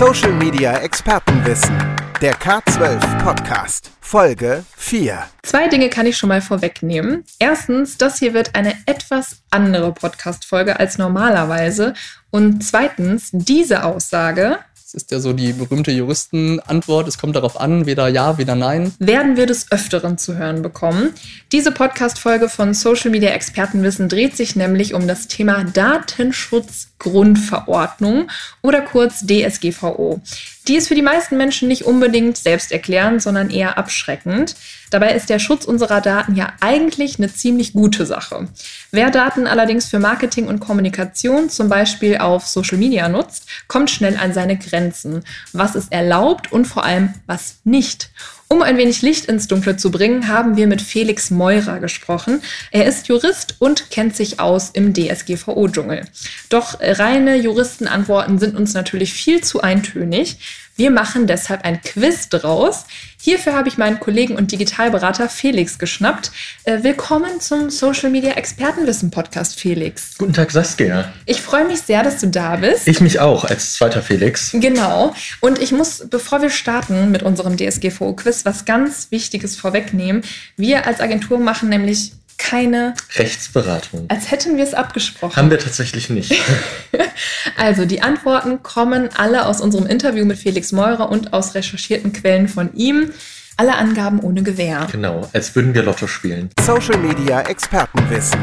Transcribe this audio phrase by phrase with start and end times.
[0.00, 1.76] Social Media Expertenwissen.
[2.22, 3.90] Der K12 Podcast.
[4.00, 5.26] Folge 4.
[5.42, 7.22] Zwei Dinge kann ich schon mal vorwegnehmen.
[7.38, 11.92] Erstens, das hier wird eine etwas andere Podcast-Folge als normalerweise.
[12.30, 14.60] Und zweitens, diese Aussage
[14.94, 17.08] ist ja so die berühmte Juristenantwort.
[17.08, 18.92] Es kommt darauf an, weder ja, weder nein.
[18.98, 21.10] Werden wir des Öfteren zu hören bekommen.
[21.52, 28.28] Diese Podcast-Folge von Social Media Expertenwissen dreht sich nämlich um das Thema Datenschutzgrundverordnung
[28.62, 30.20] oder kurz DSGVO.
[30.68, 34.56] Die ist für die meisten Menschen nicht unbedingt selbsterklärend, sondern eher abschreckend.
[34.90, 38.48] Dabei ist der Schutz unserer Daten ja eigentlich eine ziemlich gute Sache.
[38.90, 44.16] Wer Daten allerdings für Marketing und Kommunikation zum Beispiel auf Social Media nutzt, kommt schnell
[44.16, 45.24] an seine Grenzen.
[45.52, 48.10] Was ist erlaubt und vor allem was nicht?
[48.52, 52.42] Um ein wenig Licht ins Dunkle zu bringen, haben wir mit Felix Meurer gesprochen.
[52.72, 56.08] Er ist Jurist und kennt sich aus im DSGVO-Dschungel.
[56.48, 60.38] Doch reine Juristenantworten sind uns natürlich viel zu eintönig.
[60.80, 62.86] Wir machen deshalb ein Quiz draus.
[63.20, 66.32] Hierfür habe ich meinen Kollegen und Digitalberater Felix geschnappt.
[66.64, 70.16] Äh, willkommen zum Social Media Expertenwissen Podcast, Felix.
[70.16, 71.12] Guten Tag, Saskia.
[71.26, 72.88] Ich freue mich sehr, dass du da bist.
[72.88, 74.52] Ich mich auch, als zweiter Felix.
[74.54, 75.14] Genau.
[75.40, 80.22] Und ich muss, bevor wir starten mit unserem DSGVO-Quiz, was ganz Wichtiges vorwegnehmen.
[80.56, 84.06] Wir als Agentur machen nämlich keine Rechtsberatung.
[84.08, 85.36] Als hätten wir es abgesprochen.
[85.36, 86.32] Haben wir tatsächlich nicht.
[87.56, 92.48] also, die Antworten kommen alle aus unserem Interview mit Felix Meurer und aus recherchierten Quellen
[92.48, 93.12] von ihm.
[93.56, 94.88] Alle Angaben ohne Gewähr.
[94.90, 96.48] Genau, als würden wir Lotto spielen.
[96.62, 98.40] Social Media Expertenwissen.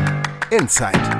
[0.51, 1.16] Insight.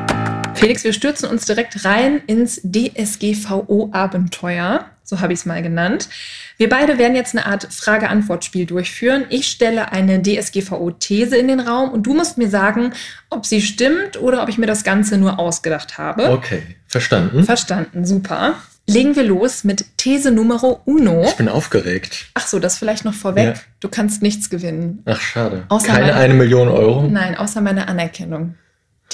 [0.58, 4.86] Felix, wir stürzen uns direkt rein ins DSGVO-Abenteuer.
[5.03, 6.09] So habe ich es mal genannt.
[6.58, 9.25] Wir beide werden jetzt eine Art Frage-Antwort-Spiel durchführen.
[9.30, 12.91] Ich stelle eine DSGVO-These in den Raum und du musst mir sagen,
[13.30, 16.30] ob sie stimmt oder ob ich mir das Ganze nur ausgedacht habe.
[16.31, 17.45] Okay, verstanden.
[17.45, 18.55] Verstanden, super.
[18.89, 21.23] Legen wir los mit These Numero uno.
[21.23, 22.28] Ich bin aufgeregt.
[22.33, 23.45] Ach so, das vielleicht noch vorweg.
[23.45, 23.53] Ja.
[23.81, 25.03] Du kannst nichts gewinnen.
[25.05, 25.66] Ach, schade.
[25.69, 27.03] Außer Keine meine, eine Million Euro?
[27.03, 28.56] Nein, außer meine Anerkennung.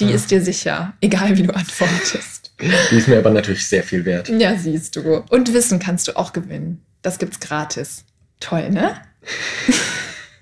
[0.00, 2.52] Die ist dir sicher, egal wie du antwortest.
[2.90, 4.28] Die ist mir aber natürlich sehr viel wert.
[4.28, 5.24] Ja, siehst du.
[5.28, 6.84] Und Wissen kannst du auch gewinnen.
[7.02, 8.04] Das gibt's gratis.
[8.40, 9.00] Toll, ne?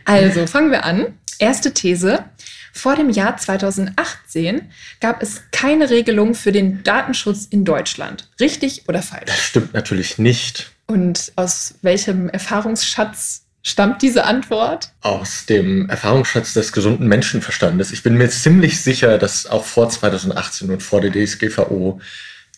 [0.04, 1.18] also, fangen wir an.
[1.38, 2.24] Erste These.
[2.72, 8.28] Vor dem Jahr 2018 gab es keine Regelung für den Datenschutz in Deutschland.
[8.38, 9.24] Richtig oder falsch?
[9.26, 10.70] Das stimmt natürlich nicht.
[10.86, 14.92] Und aus welchem Erfahrungsschatz stammt diese Antwort?
[15.00, 17.92] Aus dem Erfahrungsschatz des gesunden Menschenverstandes.
[17.92, 22.00] Ich bin mir ziemlich sicher, dass auch vor 2018 und vor der DSGVO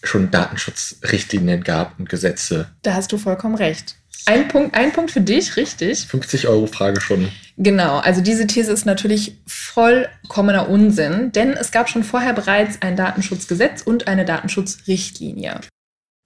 [0.02, 2.70] schon Datenschutzrichtlinien gab und Gesetze.
[2.82, 3.96] Da hast du vollkommen recht.
[4.26, 6.06] Ein Punkt, ein Punkt für dich, richtig.
[6.06, 7.30] 50 Euro Frage schon.
[7.56, 12.96] Genau, also diese These ist natürlich vollkommener Unsinn, denn es gab schon vorher bereits ein
[12.96, 15.60] Datenschutzgesetz und eine Datenschutzrichtlinie.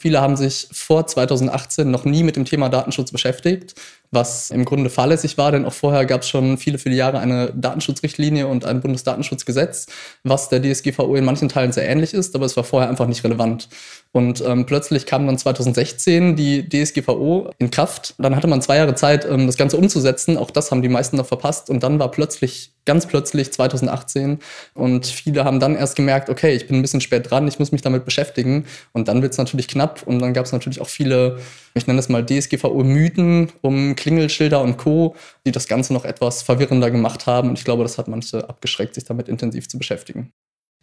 [0.00, 3.74] Viele haben sich vor 2018 noch nie mit dem Thema Datenschutz beschäftigt,
[4.14, 7.52] was im Grunde fahrlässig war, denn auch vorher gab es schon viele, viele Jahre eine
[7.54, 9.86] Datenschutzrichtlinie und ein Bundesdatenschutzgesetz,
[10.22, 13.24] was der DSGVO in manchen Teilen sehr ähnlich ist, aber es war vorher einfach nicht
[13.24, 13.68] relevant.
[14.14, 18.14] Und ähm, plötzlich kam dann 2016 die DSGVO in Kraft.
[18.18, 20.38] Dann hatte man zwei Jahre Zeit, ähm, das Ganze umzusetzen.
[20.38, 21.68] Auch das haben die meisten noch verpasst.
[21.68, 24.38] Und dann war plötzlich, ganz plötzlich 2018.
[24.74, 27.72] Und viele haben dann erst gemerkt, okay, ich bin ein bisschen spät dran, ich muss
[27.72, 28.66] mich damit beschäftigen.
[28.92, 30.04] Und dann wird es natürlich knapp.
[30.06, 31.40] Und dann gab es natürlich auch viele,
[31.74, 36.90] ich nenne es mal DSGVO-Mythen um Klingelschilder und Co., die das Ganze noch etwas verwirrender
[36.90, 37.48] gemacht haben.
[37.48, 40.32] Und ich glaube, das hat manche abgeschreckt, sich damit intensiv zu beschäftigen.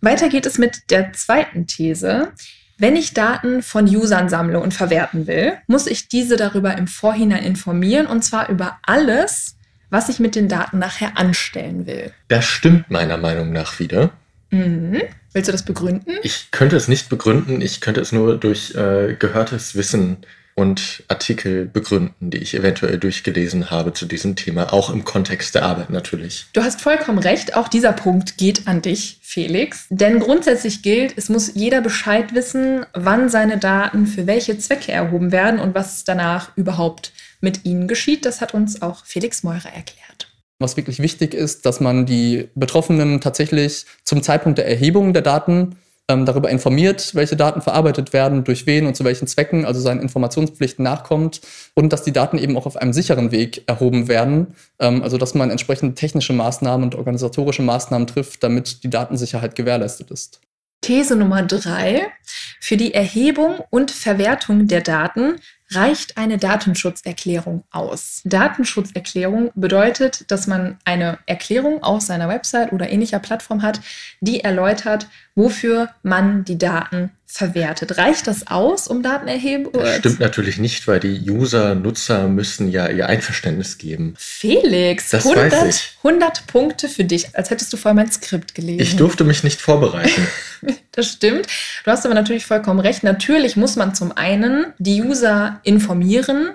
[0.02, 2.34] Weiter geht es mit der zweiten These.
[2.78, 7.44] Wenn ich Daten von Usern sammle und verwerten will, muss ich diese darüber im Vorhinein
[7.44, 9.56] informieren und zwar über alles,
[9.90, 12.12] was ich mit den Daten nachher anstellen will.
[12.28, 14.12] Das stimmt meiner Meinung nach wieder.
[14.50, 15.02] Mhm.
[15.32, 16.16] Willst du das begründen?
[16.24, 20.18] Ich könnte es nicht begründen, ich könnte es nur durch äh, gehörtes Wissen
[20.56, 25.64] und Artikel begründen, die ich eventuell durchgelesen habe zu diesem Thema, auch im Kontext der
[25.64, 26.48] Arbeit natürlich.
[26.54, 29.88] Du hast vollkommen recht, auch dieser Punkt geht an dich, Felix.
[29.90, 35.32] Denn grundsätzlich gilt, es muss jeder Bescheid wissen, wann seine Daten für welche Zwecke erhoben
[35.32, 38.26] werden und was danach überhaupt mit ihnen geschieht.
[38.26, 40.28] Das hat uns auch Felix Meurer erklärt.
[40.60, 45.76] Was wirklich wichtig ist, dass man die Betroffenen tatsächlich zum Zeitpunkt der Erhebung der Daten
[46.26, 50.84] darüber informiert, welche Daten verarbeitet werden, durch wen und zu welchen Zwecken, also seinen Informationspflichten
[50.84, 51.42] nachkommt
[51.74, 55.34] und dass die Daten eben auch auf einem sicheren Weg erhoben werden, ähm, also dass
[55.34, 60.42] man entsprechende technische Maßnahmen und organisatorische Maßnahmen trifft, damit die Datensicherheit gewährleistet ist.
[60.82, 62.08] These Nummer drei.
[62.60, 65.36] Für die Erhebung und Verwertung der Daten
[65.74, 68.22] reicht eine Datenschutzerklärung aus?
[68.26, 73.80] Datenschutzerklärung bedeutet, dass man eine Erklärung auf seiner Website oder ähnlicher Plattform hat,
[74.20, 77.98] die erläutert, wofür man die Daten verwertet.
[77.98, 79.70] Reicht das aus, um Daten erheben?
[79.72, 84.16] Das stimmt natürlich nicht, weil die User, Nutzer müssen ja ihr Einverständnis geben.
[84.18, 85.98] Felix, das 100, weiß ich.
[86.04, 88.82] 100 Punkte für dich, als hättest du vorher mein Skript gelesen.
[88.82, 90.28] Ich durfte mich nicht vorbereiten.
[90.92, 91.48] das stimmt.
[91.86, 93.04] Du hast aber natürlich vollkommen recht.
[93.04, 96.52] Natürlich muss man zum einen die User informieren,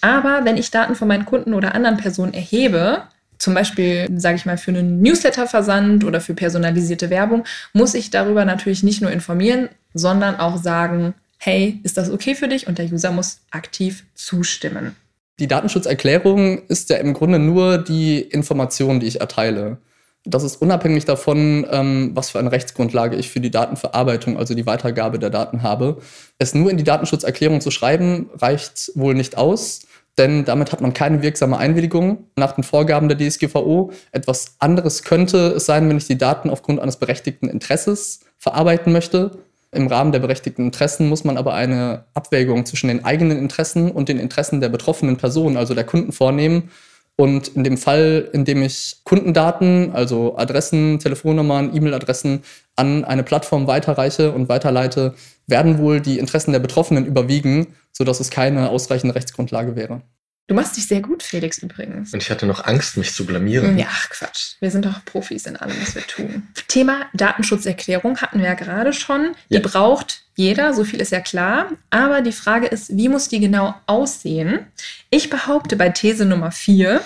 [0.00, 3.04] aber wenn ich Daten von meinen Kunden oder anderen Personen erhebe,
[3.38, 8.44] zum Beispiel, sage ich mal, für einen Newsletter-Versand oder für personalisierte Werbung, muss ich darüber
[8.44, 12.66] natürlich nicht nur informieren, sondern auch sagen, hey, ist das okay für dich?
[12.66, 14.96] Und der User muss aktiv zustimmen.
[15.38, 19.78] Die Datenschutzerklärung ist ja im Grunde nur die Information, die ich erteile.
[20.24, 24.66] Das ist unabhängig davon, ähm, was für eine Rechtsgrundlage ich für die Datenverarbeitung, also die
[24.66, 25.98] Weitergabe der Daten habe.
[26.38, 29.82] Es nur in die Datenschutzerklärung zu schreiben, reicht wohl nicht aus
[30.18, 33.92] denn damit hat man keine wirksame Einwilligung nach den Vorgaben der DSGVO.
[34.12, 39.38] Etwas anderes könnte es sein, wenn ich die Daten aufgrund eines berechtigten Interesses verarbeiten möchte.
[39.72, 44.08] Im Rahmen der berechtigten Interessen muss man aber eine Abwägung zwischen den eigenen Interessen und
[44.08, 46.70] den Interessen der betroffenen Person, also der Kunden, vornehmen.
[47.18, 52.42] Und in dem Fall, in dem ich Kundendaten, also Adressen, Telefonnummern, E-Mail-Adressen
[52.76, 55.14] an eine Plattform weiterreiche und weiterleite,
[55.46, 60.02] werden wohl die Interessen der Betroffenen überwiegen, sodass es keine ausreichende Rechtsgrundlage wäre.
[60.48, 62.12] Du machst dich sehr gut, Felix, übrigens.
[62.12, 63.76] Und ich hatte noch Angst, mich zu blamieren.
[63.76, 64.54] Ja, ach Quatsch.
[64.60, 66.46] Wir sind doch Profis in allem, was wir tun.
[66.68, 69.34] Thema Datenschutzerklärung hatten wir ja gerade schon.
[69.50, 69.60] Die ja.
[69.60, 71.72] braucht jeder, so viel ist ja klar.
[71.90, 74.66] Aber die Frage ist, wie muss die genau aussehen?
[75.10, 77.00] Ich behaupte bei These Nummer 4,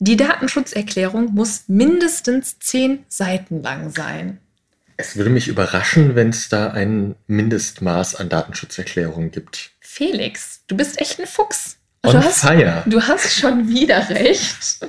[0.00, 4.38] die Datenschutzerklärung muss mindestens zehn Seiten lang sein.
[4.96, 9.70] Es würde mich überraschen, wenn es da ein Mindestmaß an Datenschutzerklärungen gibt.
[9.78, 11.76] Felix, du bist echt ein Fuchs.
[12.04, 12.82] On du hast, fire.
[12.86, 14.80] Du hast schon wieder recht.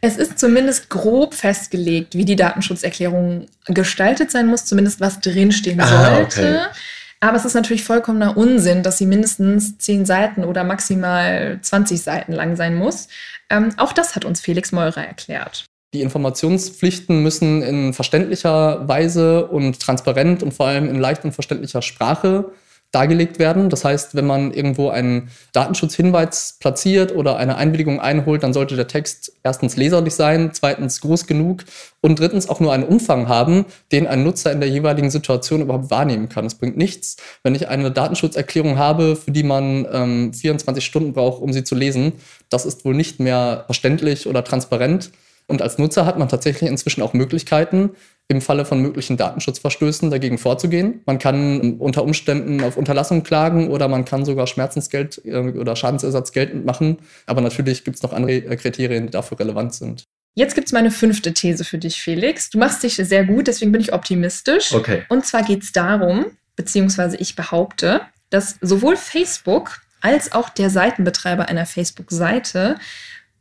[0.00, 5.86] Es ist zumindest grob festgelegt, wie die Datenschutzerklärung gestaltet sein muss, zumindest was drinstehen ah,
[5.86, 6.40] sollte.
[6.40, 6.78] Okay.
[7.20, 12.32] Aber es ist natürlich vollkommener Unsinn, dass sie mindestens zehn Seiten oder maximal 20 Seiten
[12.32, 13.08] lang sein muss.
[13.48, 15.64] Ähm, auch das hat uns Felix Meurer erklärt.
[15.94, 21.82] Die Informationspflichten müssen in verständlicher Weise und transparent und vor allem in leicht und verständlicher
[21.82, 22.52] Sprache
[22.94, 23.70] dargelegt werden.
[23.70, 28.86] Das heißt, wenn man irgendwo einen Datenschutzhinweis platziert oder eine Einwilligung einholt, dann sollte der
[28.86, 31.64] Text erstens leserlich sein, zweitens groß genug
[32.00, 35.90] und drittens auch nur einen Umfang haben, den ein Nutzer in der jeweiligen Situation überhaupt
[35.90, 36.46] wahrnehmen kann.
[36.46, 41.42] Es bringt nichts, wenn ich eine Datenschutzerklärung habe, für die man ähm, 24 Stunden braucht,
[41.42, 42.12] um sie zu lesen.
[42.48, 45.10] Das ist wohl nicht mehr verständlich oder transparent.
[45.46, 47.90] Und als Nutzer hat man tatsächlich inzwischen auch Möglichkeiten,
[48.28, 51.02] im Falle von möglichen Datenschutzverstößen dagegen vorzugehen.
[51.04, 56.32] Man kann unter Umständen auf Unterlassung klagen oder man kann sogar Schmerzensgeld äh, oder Schadensersatz
[56.32, 56.98] geltend machen.
[57.26, 60.04] Aber natürlich gibt es noch andere Kriterien, die dafür relevant sind.
[60.36, 62.50] Jetzt gibt es meine fünfte These für dich, Felix.
[62.50, 64.72] Du machst dich sehr gut, deswegen bin ich optimistisch.
[64.72, 65.04] Okay.
[65.08, 68.00] Und zwar geht es darum, beziehungsweise ich behaupte,
[68.30, 72.76] dass sowohl Facebook als auch der Seitenbetreiber einer Facebook-Seite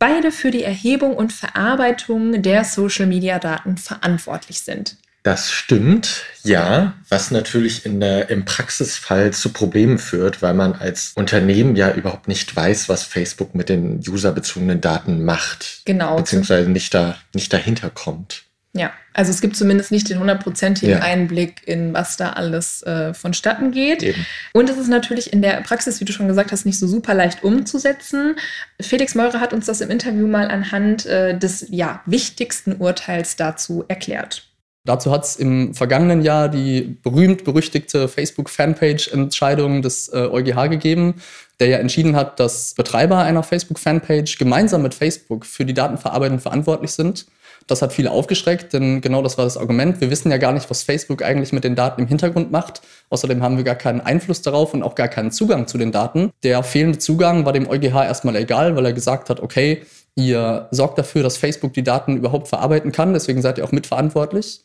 [0.03, 4.97] beide für die Erhebung und Verarbeitung der Social-Media-Daten verantwortlich sind.
[5.23, 11.13] Das stimmt, ja, was natürlich in der, im Praxisfall zu Problemen führt, weil man als
[11.15, 15.83] Unternehmen ja überhaupt nicht weiß, was Facebook mit den userbezogenen Daten macht.
[15.85, 16.17] Genau.
[16.17, 18.43] Beziehungsweise nicht, da, nicht dahinter kommt.
[18.75, 20.99] Ja, also es gibt zumindest nicht den hundertprozentigen ja.
[20.99, 24.01] Einblick in, was da alles äh, vonstatten geht.
[24.01, 24.25] Eben.
[24.51, 27.13] Und es ist natürlich in der Praxis, wie du schon gesagt hast, nicht so super
[27.13, 28.35] leicht umzusetzen.
[28.81, 33.85] Felix Meurer hat uns das im Interview mal anhand äh, des ja, wichtigsten Urteils dazu
[33.87, 34.47] erklärt.
[34.85, 41.21] Dazu hat es im vergangenen Jahr die berühmt-berüchtigte Facebook-Fanpage-Entscheidung des äh, EuGH gegeben,
[41.59, 46.91] der ja entschieden hat, dass Betreiber einer Facebook-Fanpage gemeinsam mit Facebook für die Datenverarbeitung verantwortlich
[46.91, 47.27] sind.
[47.67, 50.01] Das hat viele aufgeschreckt, denn genau das war das Argument.
[50.01, 52.81] Wir wissen ja gar nicht, was Facebook eigentlich mit den Daten im Hintergrund macht.
[53.09, 56.31] Außerdem haben wir gar keinen Einfluss darauf und auch gar keinen Zugang zu den Daten.
[56.43, 59.83] Der fehlende Zugang war dem EuGH erstmal egal, weil er gesagt hat, okay,
[60.15, 64.61] ihr sorgt dafür, dass Facebook die Daten überhaupt verarbeiten kann, deswegen seid ihr auch mitverantwortlich.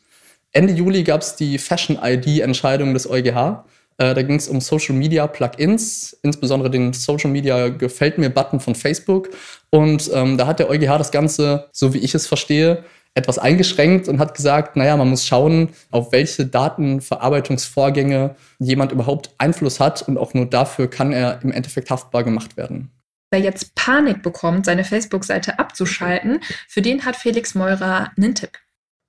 [0.51, 3.63] Ende Juli gab es die Fashion-ID-Entscheidung des EuGH.
[3.99, 8.73] Äh, da ging es um Social Media Plugins, insbesondere den Social Media Gefällt mir-Button von
[8.73, 9.29] Facebook.
[9.69, 14.07] Und ähm, da hat der EuGH das Ganze, so wie ich es verstehe, etwas eingeschränkt
[14.07, 20.17] und hat gesagt, naja, man muss schauen, auf welche Datenverarbeitungsvorgänge jemand überhaupt Einfluss hat und
[20.17, 22.91] auch nur dafür kann er im Endeffekt haftbar gemacht werden.
[23.31, 28.57] Wer jetzt Panik bekommt, seine Facebook-Seite abzuschalten, für den hat Felix Meurer einen Tipp.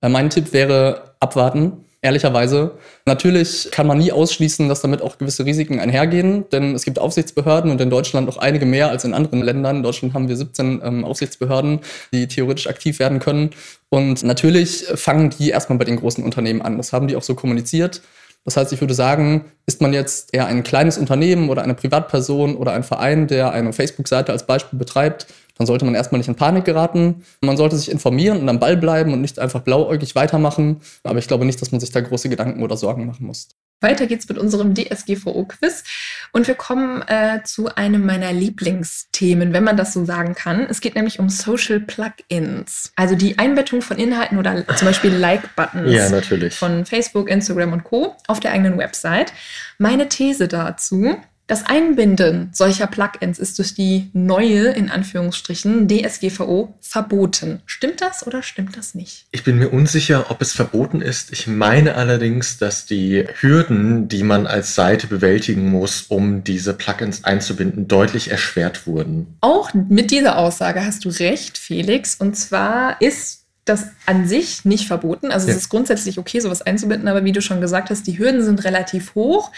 [0.03, 2.73] Äh, mein Tipp wäre abwarten ehrlicherweise.
[3.07, 7.71] Natürlich kann man nie ausschließen, dass damit auch gewisse Risiken einhergehen, denn es gibt Aufsichtsbehörden
[7.71, 9.77] und in Deutschland noch einige mehr als in anderen Ländern.
[9.77, 11.81] In Deutschland haben wir 17 ähm, Aufsichtsbehörden,
[12.13, 13.51] die theoretisch aktiv werden können.
[13.91, 16.77] Und natürlich fangen die erstmal bei den großen Unternehmen an.
[16.77, 18.03] Das haben die auch so kommuniziert.
[18.45, 22.57] Das heißt, ich würde sagen, ist man jetzt eher ein kleines Unternehmen oder eine Privatperson
[22.57, 25.27] oder ein Verein, der eine Facebook-Seite als Beispiel betreibt,
[25.57, 27.25] dann sollte man erstmal nicht in Panik geraten.
[27.41, 30.81] Man sollte sich informieren und am Ball bleiben und nicht einfach blauäugig weitermachen.
[31.05, 33.49] Aber ich glaube nicht, dass man sich da große Gedanken oder Sorgen machen muss.
[33.81, 35.85] Weiter geht's mit unserem DSGVO-Quiz
[36.33, 40.67] und wir kommen äh, zu einem meiner Lieblingsthemen, wenn man das so sagen kann.
[40.69, 45.91] Es geht nämlich um Social Plugins, also die Einbettung von Inhalten oder zum Beispiel Like-Buttons
[45.91, 48.15] Ja, von Facebook, Instagram und Co.
[48.27, 49.33] auf der eigenen Website.
[49.79, 51.17] Meine These dazu,
[51.51, 57.61] das Einbinden solcher Plugins ist durch die neue, in Anführungsstrichen, DSGVO verboten.
[57.67, 59.27] Stimmt das oder stimmt das nicht?
[59.33, 61.33] Ich bin mir unsicher, ob es verboten ist.
[61.33, 67.25] Ich meine allerdings, dass die Hürden, die man als Seite bewältigen muss, um diese Plugins
[67.25, 69.37] einzubinden, deutlich erschwert wurden.
[69.41, 72.15] Auch mit dieser Aussage hast du recht, Felix.
[72.15, 75.33] Und zwar ist das an sich nicht verboten.
[75.33, 75.55] Also Ja.
[75.55, 78.63] es ist grundsätzlich okay, sowas einzubinden, aber wie du schon gesagt hast, die Hürden sind
[78.63, 79.51] relativ hoch.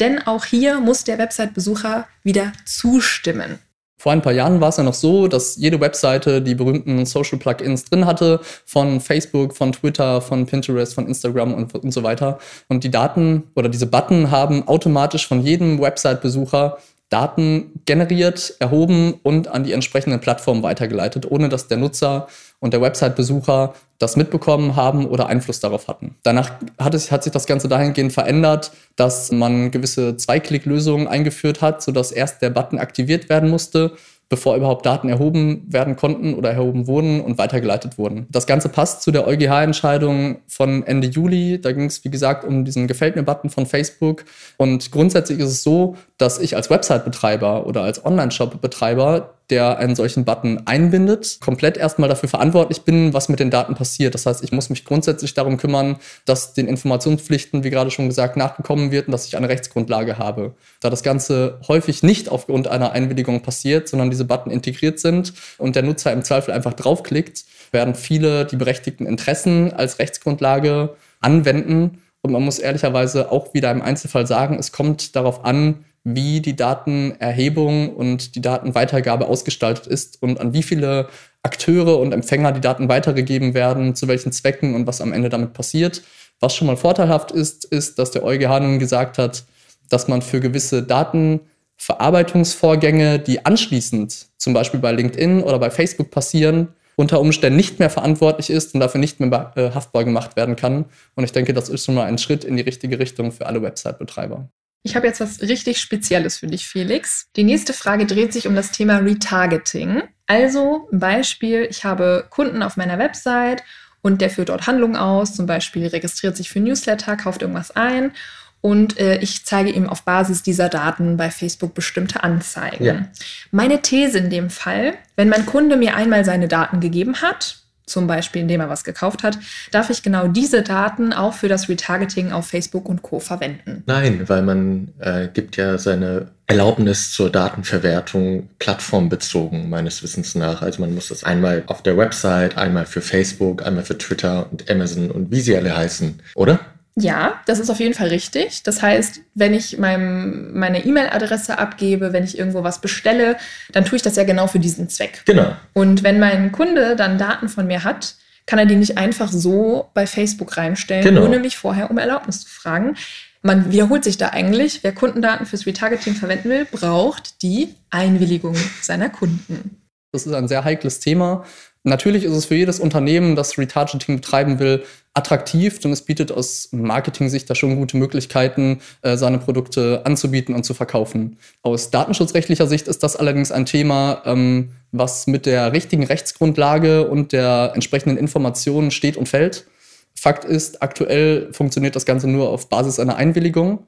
[0.00, 3.58] Denn auch hier muss der Website-Besucher wieder zustimmen.
[3.96, 7.38] Vor ein paar Jahren war es ja noch so, dass jede Webseite die berühmten Social
[7.38, 12.38] Plugins drin hatte, von Facebook, von Twitter, von Pinterest, von Instagram und, und so weiter.
[12.68, 16.76] Und die Daten oder diese Button haben automatisch von jedem Website-Besucher
[17.14, 22.26] Daten generiert, erhoben und an die entsprechenden Plattformen weitergeleitet, ohne dass der Nutzer
[22.58, 26.16] und der Website-Besucher das mitbekommen haben oder Einfluss darauf hatten.
[26.24, 31.82] Danach hat, es, hat sich das Ganze dahingehend verändert, dass man gewisse Zwei-Klick-Lösungen eingeführt hat,
[31.82, 33.92] sodass erst der Button aktiviert werden musste,
[34.34, 38.26] bevor überhaupt Daten erhoben werden konnten oder erhoben wurden und weitergeleitet wurden.
[38.30, 41.60] Das Ganze passt zu der EuGH-Entscheidung von Ende Juli.
[41.60, 44.24] Da ging es, wie gesagt, um diesen Gefällt mir-Button von Facebook.
[44.56, 50.24] Und grundsätzlich ist es so, dass ich als Website-Betreiber oder als Online-Shop-Betreiber der einen solchen
[50.24, 54.14] Button einbindet, komplett erstmal dafür verantwortlich bin, was mit den Daten passiert.
[54.14, 58.36] Das heißt, ich muss mich grundsätzlich darum kümmern, dass den Informationspflichten, wie gerade schon gesagt,
[58.36, 60.54] nachgekommen wird und dass ich eine Rechtsgrundlage habe.
[60.80, 65.76] Da das Ganze häufig nicht aufgrund einer Einwilligung passiert, sondern diese Button integriert sind und
[65.76, 72.02] der Nutzer im Zweifel einfach draufklickt, werden viele die berechtigten Interessen als Rechtsgrundlage anwenden.
[72.22, 76.54] Und man muss ehrlicherweise auch wieder im Einzelfall sagen, es kommt darauf an, wie die
[76.54, 81.08] Datenerhebung und die Datenweitergabe ausgestaltet ist und an wie viele
[81.42, 85.54] Akteure und Empfänger die Daten weitergegeben werden, zu welchen Zwecken und was am Ende damit
[85.54, 86.02] passiert.
[86.40, 89.44] Was schon mal vorteilhaft ist, ist, dass der EuGH nun gesagt hat,
[89.88, 96.68] dass man für gewisse Datenverarbeitungsvorgänge, die anschließend zum Beispiel bei LinkedIn oder bei Facebook passieren,
[96.96, 100.86] unter Umständen nicht mehr verantwortlich ist und dafür nicht mehr äh, haftbar gemacht werden kann.
[101.14, 103.62] Und ich denke, das ist schon mal ein Schritt in die richtige Richtung für alle
[103.62, 104.48] Website-Betreiber.
[104.84, 107.26] Ich habe jetzt was richtig Spezielles für dich, Felix.
[107.36, 110.02] Die nächste Frage dreht sich um das Thema Retargeting.
[110.26, 113.64] Also ein Beispiel, ich habe Kunden auf meiner Website
[114.02, 118.12] und der führt dort Handlungen aus, zum Beispiel registriert sich für Newsletter, kauft irgendwas ein
[118.60, 122.84] und äh, ich zeige ihm auf Basis dieser Daten bei Facebook bestimmte Anzeigen.
[122.84, 123.08] Ja.
[123.50, 128.06] Meine These in dem Fall, wenn mein Kunde mir einmal seine Daten gegeben hat, zum
[128.06, 129.38] Beispiel indem er was gekauft hat,
[129.70, 133.20] darf ich genau diese Daten auch für das Retargeting auf Facebook und Co.
[133.20, 133.82] verwenden.
[133.86, 140.60] Nein, weil man äh, gibt ja seine Erlaubnis zur Datenverwertung plattformbezogen, meines Wissens nach.
[140.62, 144.70] Also man muss das einmal auf der Website, einmal für Facebook, einmal für Twitter und
[144.70, 146.60] Amazon und wie sie alle heißen, oder?
[146.96, 148.62] Ja, das ist auf jeden Fall richtig.
[148.62, 153.36] Das heißt, wenn ich meinem, meine E-Mail-Adresse abgebe, wenn ich irgendwo was bestelle,
[153.72, 155.22] dann tue ich das ja genau für diesen Zweck.
[155.26, 155.56] Genau.
[155.72, 158.14] Und wenn mein Kunde dann Daten von mir hat,
[158.46, 161.24] kann er die nicht einfach so bei Facebook reinstellen, Genau.
[161.24, 162.96] ohne mich vorher um Erlaubnis zu fragen.
[163.42, 164.84] Man wiederholt sich da eigentlich.
[164.84, 169.82] Wer Kundendaten fürs Retargeting verwenden will, braucht die Einwilligung seiner Kunden.
[170.12, 171.44] Das ist ein sehr heikles Thema.
[171.86, 176.70] Natürlich ist es für jedes Unternehmen, das Retargeting betreiben will, attraktiv, denn es bietet aus
[176.72, 181.36] Marketing-Sicht da schon gute Möglichkeiten, äh, seine Produkte anzubieten und zu verkaufen.
[181.62, 187.32] Aus datenschutzrechtlicher Sicht ist das allerdings ein Thema, ähm, was mit der richtigen Rechtsgrundlage und
[187.32, 189.66] der entsprechenden Informationen steht und fällt.
[190.14, 193.86] Fakt ist, aktuell funktioniert das Ganze nur auf Basis einer Einwilligung.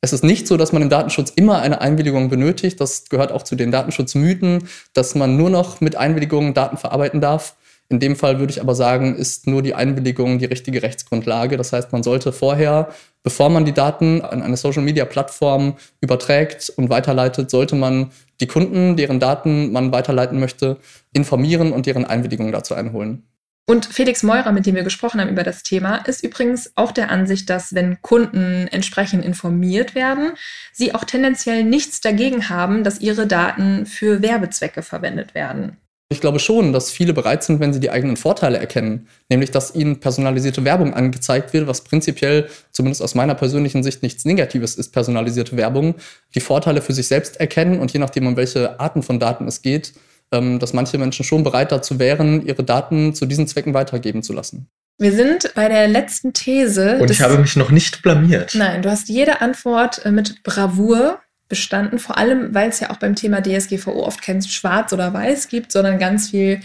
[0.00, 2.80] Es ist nicht so, dass man im Datenschutz immer eine Einwilligung benötigt.
[2.80, 7.56] Das gehört auch zu den Datenschutzmythen, dass man nur noch mit Einwilligungen Daten verarbeiten darf.
[7.90, 11.56] In dem Fall würde ich aber sagen, ist nur die Einwilligung die richtige Rechtsgrundlage.
[11.56, 12.90] Das heißt, man sollte vorher,
[13.22, 19.18] bevor man die Daten an eine Social-Media-Plattform überträgt und weiterleitet, sollte man die Kunden, deren
[19.20, 20.76] Daten man weiterleiten möchte,
[21.12, 23.24] informieren und deren Einwilligung dazu einholen.
[23.70, 27.10] Und Felix Meurer, mit dem wir gesprochen haben über das Thema, ist übrigens auch der
[27.10, 30.30] Ansicht, dass wenn Kunden entsprechend informiert werden,
[30.72, 35.76] sie auch tendenziell nichts dagegen haben, dass ihre Daten für Werbezwecke verwendet werden.
[36.10, 39.74] Ich glaube schon, dass viele bereit sind, wenn sie die eigenen Vorteile erkennen, nämlich dass
[39.74, 44.92] ihnen personalisierte Werbung angezeigt wird, was prinzipiell, zumindest aus meiner persönlichen Sicht, nichts Negatives ist,
[44.94, 45.96] personalisierte Werbung,
[46.34, 49.60] die Vorteile für sich selbst erkennen und je nachdem, um welche Arten von Daten es
[49.60, 49.92] geht,
[50.30, 54.68] dass manche Menschen schon bereit dazu wären, ihre Daten zu diesen Zwecken weitergeben zu lassen.
[54.98, 56.98] Wir sind bei der letzten These.
[56.98, 58.54] Und ich habe mich noch nicht blamiert.
[58.54, 62.96] Nein, du hast jede Antwort äh, mit Bravour bestanden, vor allem weil es ja auch
[62.96, 66.60] beim Thema DSGVO oft kein Schwarz oder Weiß gibt, sondern ganz viel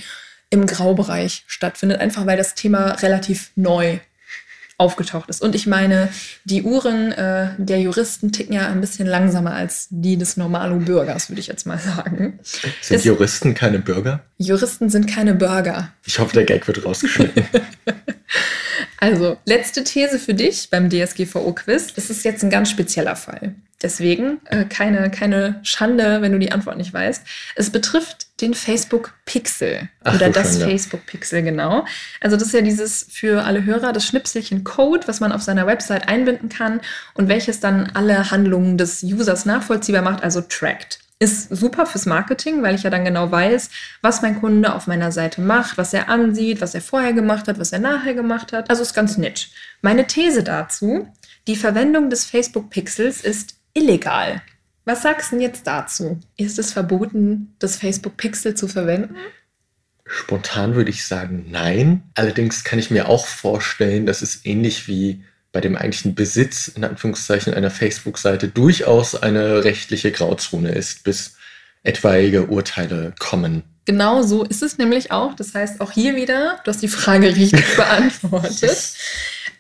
[0.50, 4.00] im Graubereich stattfindet, einfach weil das Thema relativ neu
[4.78, 5.42] aufgetaucht ist.
[5.42, 6.10] Und ich meine,
[6.46, 11.30] die Uhren äh, der Juristen ticken ja ein bisschen langsamer als die des normalen Bürgers,
[11.30, 12.40] würde ich jetzt mal sagen.
[12.42, 14.24] Sind es, Juristen keine Bürger?
[14.38, 15.92] Juristen sind keine Bürger.
[16.06, 17.46] Ich hoffe, der Gag wird rausgeschnitten.
[19.00, 21.94] also, letzte These für dich beim DSGVO-Quiz.
[21.96, 23.56] Es ist jetzt ein ganz spezieller Fall.
[23.84, 27.24] Deswegen äh, keine, keine Schande, wenn du die Antwort nicht weißt.
[27.56, 30.66] Es betrifft den Facebook Pixel Ach, oder das Schande.
[30.66, 31.86] Facebook Pixel, genau.
[32.20, 35.66] Also das ist ja dieses für alle Hörer das Schnipselchen Code, was man auf seiner
[35.66, 36.82] Website einbinden kann
[37.14, 41.00] und welches dann alle Handlungen des Users nachvollziehbar macht, also trackt.
[41.20, 43.70] Ist super fürs Marketing, weil ich ja dann genau weiß,
[44.02, 47.60] was mein Kunde auf meiner Seite macht, was er ansieht, was er vorher gemacht hat,
[47.60, 48.70] was er nachher gemacht hat.
[48.70, 49.50] Also ist ganz nett.
[49.82, 51.08] Meine These dazu,
[51.48, 54.42] die Verwendung des Facebook Pixels ist illegal.
[54.86, 56.20] Was sagst du denn jetzt dazu?
[56.38, 59.16] Ist es verboten, das Facebook Pixel zu verwenden?
[60.06, 62.04] Spontan würde ich sagen, nein.
[62.16, 65.24] Allerdings kann ich mir auch vorstellen, dass es ähnlich wie
[65.54, 71.36] bei dem eigentlichen Besitz in Anführungszeichen einer Facebook-Seite durchaus eine rechtliche Grauzone ist, bis
[71.84, 73.64] etwaige Urteile kommen.
[73.86, 75.36] Genau so ist es nämlich auch.
[75.36, 78.96] Das heißt, auch hier wieder, du hast die Frage richtig beantwortet.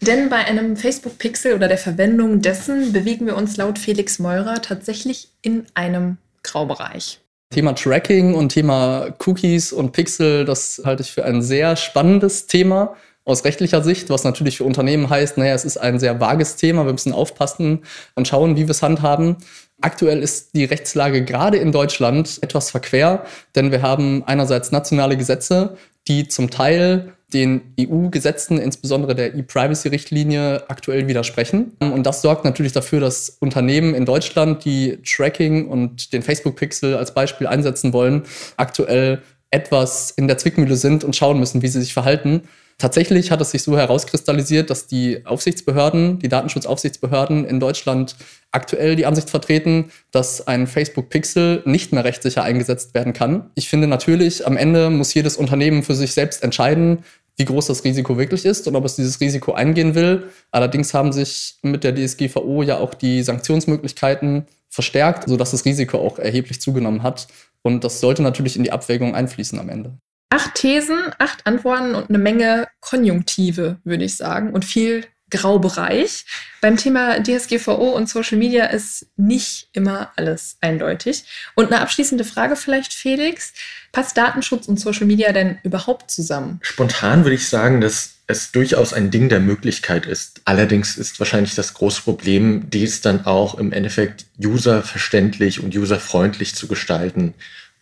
[0.05, 5.29] Denn bei einem Facebook-Pixel oder der Verwendung dessen bewegen wir uns laut Felix Meurer tatsächlich
[5.41, 7.21] in einem Graubereich.
[7.51, 12.97] Thema Tracking und Thema Cookies und Pixel, das halte ich für ein sehr spannendes Thema
[13.23, 16.85] aus rechtlicher Sicht, was natürlich für Unternehmen heißt, naja, es ist ein sehr vages Thema,
[16.85, 17.83] wir müssen aufpassen
[18.15, 19.37] und schauen, wie wir es handhaben.
[19.79, 23.23] Aktuell ist die Rechtslage gerade in Deutschland etwas verquer,
[23.55, 25.77] denn wir haben einerseits nationale Gesetze,
[26.09, 31.71] die zum Teil den EU-Gesetzen, insbesondere der E-Privacy-Richtlinie, aktuell widersprechen.
[31.79, 37.13] Und das sorgt natürlich dafür, dass Unternehmen in Deutschland, die Tracking und den Facebook-Pixel als
[37.13, 38.23] Beispiel einsetzen wollen,
[38.57, 42.43] aktuell etwas in der Zwickmühle sind und schauen müssen, wie sie sich verhalten.
[42.77, 48.15] Tatsächlich hat es sich so herauskristallisiert, dass die Aufsichtsbehörden, die Datenschutzaufsichtsbehörden in Deutschland
[48.51, 53.51] aktuell die Ansicht vertreten, dass ein Facebook Pixel nicht mehr rechtssicher eingesetzt werden kann.
[53.55, 57.03] Ich finde natürlich, am Ende muss jedes Unternehmen für sich selbst entscheiden,
[57.35, 60.29] wie groß das Risiko wirklich ist und ob es dieses Risiko eingehen will.
[60.51, 66.19] Allerdings haben sich mit der DSGVO ja auch die Sanktionsmöglichkeiten verstärkt, sodass das Risiko auch
[66.19, 67.27] erheblich zugenommen hat.
[67.63, 69.97] Und das sollte natürlich in die Abwägung einfließen am Ende.
[70.33, 76.25] Acht Thesen, acht Antworten und eine Menge Konjunktive, würde ich sagen, und viel Graubereich.
[76.59, 81.25] Beim Thema DSGVO und Social Media ist nicht immer alles eindeutig.
[81.53, 83.53] Und eine abschließende Frage vielleicht, Felix.
[83.91, 86.59] Passt Datenschutz und Social Media denn überhaupt zusammen?
[86.63, 90.41] Spontan würde ich sagen, dass es durchaus ein Ding der Möglichkeit ist.
[90.45, 96.67] Allerdings ist wahrscheinlich das große Problem, dies dann auch im Endeffekt userverständlich und userfreundlich zu
[96.67, 97.35] gestalten.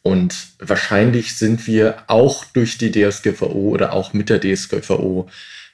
[0.03, 5.29] Und wahrscheinlich sind wir auch durch die DSGVO oder auch mit der DSGVO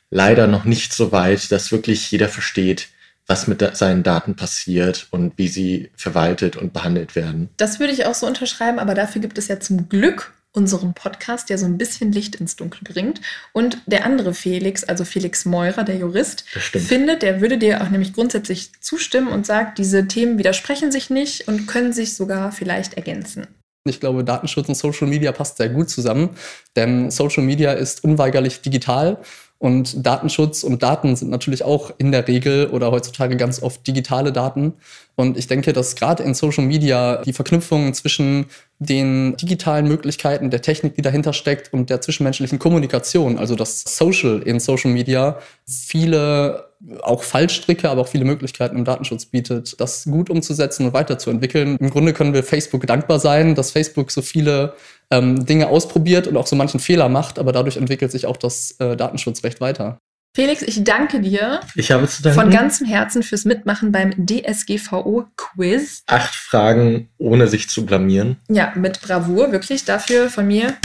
[0.10, 2.90] leider noch nicht so weit, dass wirklich jeder versteht,
[3.26, 7.50] was mit seinen Daten passiert und wie sie verwaltet und behandelt werden.
[7.58, 11.50] Das würde ich auch so unterschreiben, aber dafür gibt es ja zum Glück unseren Podcast,
[11.50, 13.22] der so ein bisschen Licht ins Dunkel bringt.
[13.54, 18.14] Und der andere Felix, also Felix Meurer, der Jurist, findet, der würde dir auch nämlich
[18.14, 23.48] grundsätzlich zustimmen und sagt, diese Themen widersprechen sich nicht und können sich sogar vielleicht ergänzen.
[23.88, 26.32] Ich glaube, Datenschutz und Social Media passt sehr gut zusammen,
[26.76, 29.18] denn Social Media ist unweigerlich digital
[29.60, 34.32] und Datenschutz und Daten sind natürlich auch in der Regel oder heutzutage ganz oft digitale
[34.32, 34.74] Daten.
[35.20, 38.46] Und ich denke, dass gerade in Social Media die Verknüpfung zwischen
[38.78, 44.44] den digitalen Möglichkeiten der Technik, die dahinter steckt und der zwischenmenschlichen Kommunikation, also das Social
[44.44, 46.68] in Social Media, viele
[47.02, 51.78] auch Fallstricke, aber auch viele Möglichkeiten im Datenschutz bietet, das gut umzusetzen und weiterzuentwickeln.
[51.78, 54.74] Im Grunde können wir Facebook dankbar sein, dass Facebook so viele
[55.10, 58.76] ähm, Dinge ausprobiert und auch so manchen Fehler macht, aber dadurch entwickelt sich auch das
[58.80, 59.98] äh, Datenschutzrecht weiter.
[60.38, 62.40] Felix, ich danke dir ich habe zu danken.
[62.40, 66.04] von ganzem Herzen fürs Mitmachen beim DSGVO-Quiz.
[66.06, 68.38] Acht Fragen, ohne sich zu blamieren.
[68.48, 69.84] Ja, mit Bravour, wirklich.
[69.86, 70.76] Dafür von mir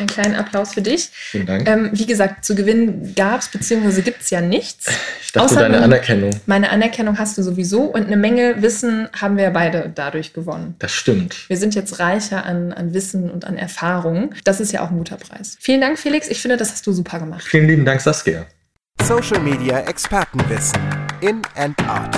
[0.00, 1.10] einen kleinen Applaus für dich.
[1.12, 1.68] Vielen Dank.
[1.68, 4.00] Ähm, wie gesagt, zu gewinnen gab es bzw.
[4.02, 4.86] gibt es ja nichts.
[5.22, 6.30] Ich dachte, deine eine- Anerkennung.
[6.46, 10.74] Meine Anerkennung hast du sowieso und eine Menge Wissen haben wir beide dadurch gewonnen.
[10.80, 11.48] Das stimmt.
[11.48, 14.34] Wir sind jetzt reicher an, an Wissen und an Erfahrung.
[14.42, 15.56] Das ist ja auch ein guter Preis.
[15.60, 16.26] Vielen Dank, Felix.
[16.26, 17.44] Ich finde, das hast du super gemacht.
[17.44, 18.44] Vielen lieben Dank, Saskia.
[19.04, 20.80] Social Media Expertenwissen.
[21.20, 22.14] In and out.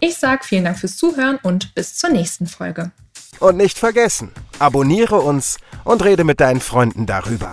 [0.00, 2.92] Ich sage vielen Dank fürs Zuhören und bis zur nächsten Folge.
[3.40, 7.50] Und nicht vergessen, abonniere uns und rede mit deinen Freunden darüber.